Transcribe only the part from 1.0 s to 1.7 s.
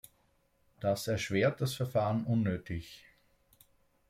erschwert